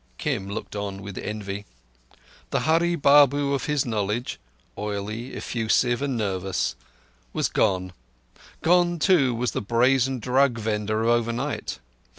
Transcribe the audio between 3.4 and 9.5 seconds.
of his knowledge—oily, effusive, and nervous—was gone; gone, too,